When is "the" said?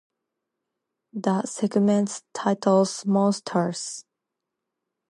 1.13-1.43